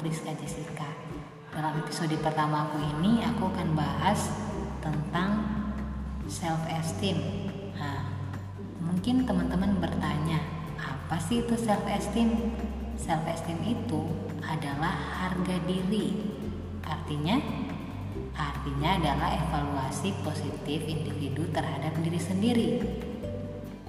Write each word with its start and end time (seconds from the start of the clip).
Priska 0.00 0.32
Jessica. 0.32 0.88
Dalam 1.52 1.76
episode 1.84 2.16
pertama 2.24 2.64
aku 2.64 2.80
ini, 2.80 3.20
aku 3.20 3.52
akan 3.52 3.76
bahas 3.76 4.32
tentang 4.80 5.44
self 6.24 6.56
esteem. 6.72 7.20
Nah, 7.76 8.08
mungkin 8.80 9.28
teman-teman 9.28 9.76
bertanya, 9.76 10.40
apa 10.80 11.20
sih 11.20 11.44
itu 11.44 11.52
self 11.52 11.84
esteem? 11.84 12.32
Self 12.96 13.28
esteem 13.28 13.60
itu 13.60 14.08
adalah 14.40 14.96
harga 15.20 15.60
diri. 15.68 16.16
Artinya, 16.80 17.36
artinya 18.32 18.96
adalah 18.96 19.36
evaluasi 19.36 20.16
positif 20.24 20.80
individu 20.88 21.44
terhadap 21.52 21.92
diri 22.00 22.16
sendiri 22.16 22.68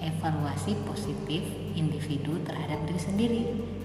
evaluasi 0.02 0.74
positif 0.82 1.46
individu 1.78 2.42
terhadap 2.42 2.82
diri 2.90 3.02
sendiri. 3.02 3.42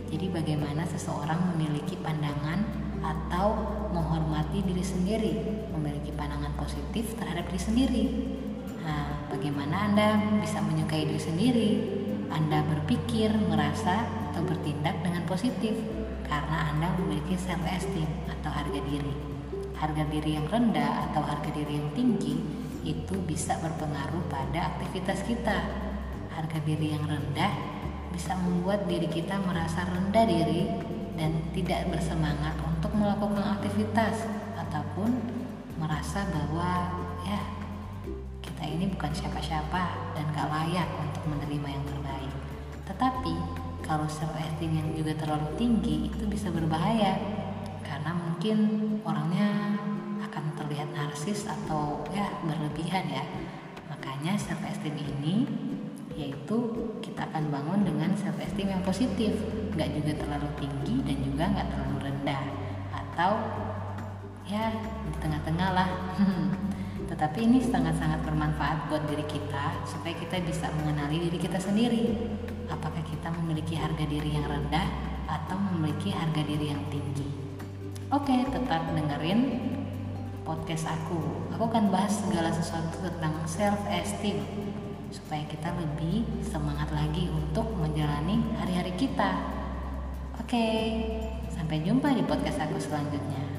Jadi 0.07 0.27
bagaimana 0.31 0.87
seseorang 0.87 1.55
memiliki 1.55 1.99
pandangan 1.99 2.63
atau 3.03 3.55
menghormati 3.91 4.63
diri 4.63 4.83
sendiri, 4.83 5.33
memiliki 5.75 6.15
pandangan 6.15 6.55
positif 6.55 7.15
terhadap 7.19 7.47
diri 7.51 7.63
sendiri. 7.63 8.05
Nah, 8.87 9.27
bagaimana 9.31 9.91
Anda 9.91 10.09
bisa 10.39 10.63
menyukai 10.63 11.11
diri 11.11 11.23
sendiri? 11.23 11.71
Anda 12.31 12.63
berpikir, 12.67 13.35
merasa, 13.51 14.07
atau 14.31 14.43
bertindak 14.47 15.01
dengan 15.01 15.25
positif 15.25 15.75
karena 16.27 16.75
Anda 16.75 16.93
memiliki 17.01 17.39
self 17.41 17.63
esteem 17.65 18.07
atau 18.29 18.51
harga 18.51 18.81
diri. 18.85 19.15
Harga 19.77 20.05
diri 20.13 20.37
yang 20.37 20.47
rendah 20.49 21.11
atau 21.11 21.23
harga 21.25 21.51
diri 21.57 21.81
yang 21.81 21.91
tinggi 21.97 22.37
itu 22.87 23.17
bisa 23.27 23.59
berpengaruh 23.59 24.23
pada 24.31 24.77
aktivitas 24.77 25.27
kita 25.27 25.59
harga 26.37 26.59
diri 26.63 26.95
yang 26.95 27.05
rendah 27.09 27.76
bisa 28.17 28.33
membuat 28.41 28.89
diri 28.89 29.05
kita 29.13 29.37
merasa 29.45 29.85
rendah 29.85 30.25
diri 30.25 30.73
dan 31.21 31.37
tidak 31.53 31.85
bersemangat 31.93 32.57
untuk 32.65 32.97
melakukan 32.97 33.61
aktivitas 33.61 34.25
ataupun 34.57 35.13
merasa 35.77 36.25
bahwa 36.33 36.97
ya 37.29 37.45
kita 38.41 38.65
ini 38.65 38.89
bukan 38.89 39.13
siapa-siapa 39.13 40.17
dan 40.17 40.25
gak 40.33 40.49
layak 40.49 40.89
untuk 40.97 41.29
menerima 41.29 41.69
yang 41.77 41.85
terbaik. 41.85 42.33
Tetapi 42.89 43.35
kalau 43.85 44.09
self 44.09 44.33
esteem 44.41 44.81
yang 44.81 44.89
juga 44.97 45.13
terlalu 45.13 45.53
tinggi 45.61 46.09
itu 46.09 46.25
bisa 46.25 46.49
berbahaya 46.49 47.21
karena 47.85 48.17
mungkin 48.17 48.57
orangnya 49.05 49.77
akan 50.25 50.57
terlihat 50.57 50.89
narsis 50.97 51.45
atau 51.45 52.01
ya 52.17 52.33
berlebihan 52.41 53.13
ya. 53.13 53.25
Makanya 53.93 54.41
self 54.41 54.65
esteem 54.65 54.97
ini 55.05 55.45
yaitu 56.17 56.57
akan 57.37 57.53
bangun 57.53 57.81
dengan 57.85 58.11
self 58.17 58.41
esteem 58.41 58.73
yang 58.73 58.81
positif. 58.81 59.37
Nggak 59.77 59.93
juga 59.93 60.25
terlalu 60.25 60.49
tinggi 60.57 60.97
dan 61.05 61.17
juga 61.21 61.45
nggak 61.53 61.69
terlalu 61.69 61.97
rendah. 62.09 62.43
Atau 62.97 63.33
ya 64.49 64.73
di 65.05 65.13
tengah-tengah 65.21 65.69
lah. 65.77 65.89
Tetapi 67.13 67.39
ini 67.45 67.61
sangat-sangat 67.61 68.25
bermanfaat 68.25 68.89
buat 68.89 69.05
diri 69.05 69.29
kita 69.29 69.85
supaya 69.85 70.17
kita 70.17 70.41
bisa 70.49 70.73
mengenali 70.81 71.29
diri 71.29 71.37
kita 71.37 71.61
sendiri. 71.61 72.17
Apakah 72.73 73.05
kita 73.05 73.29
memiliki 73.37 73.77
harga 73.77 74.09
diri 74.09 74.33
yang 74.33 74.49
rendah 74.49 74.89
atau 75.29 75.61
memiliki 75.61 76.17
harga 76.17 76.41
diri 76.41 76.73
yang 76.73 76.81
tinggi? 76.89 77.29
Oke 78.17 78.49
tetap 78.49 78.81
dengerin 78.97 79.61
podcast 80.41 80.89
aku. 80.89 81.53
Aku 81.53 81.69
akan 81.69 81.93
bahas 81.93 82.17
segala 82.17 82.49
sesuatu 82.49 82.97
tentang 83.05 83.45
self 83.45 83.85
esteem 83.93 84.41
supaya 85.11 85.43
kita 85.47 85.73
lebih 85.77 86.27
semangat 86.43 86.91
lagi 86.93 87.31
untuk 87.31 87.67
menjalani 87.79 88.43
hari-hari 88.59 88.93
kita. 88.95 89.39
Oke, 90.39 90.67
sampai 91.51 91.83
jumpa 91.83 92.13
di 92.13 92.23
podcast 92.23 92.63
aku 92.63 92.79
selanjutnya. 92.79 93.56